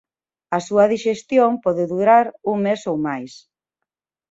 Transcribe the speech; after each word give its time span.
A 0.57 0.59
súa 0.67 0.85
dixestión 0.93 1.51
pode 1.63 1.83
durar 1.93 2.25
un 2.51 2.57
mes 2.65 2.81
o 2.93 2.95
máis. 3.05 3.33